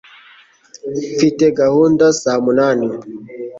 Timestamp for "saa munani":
2.21-2.87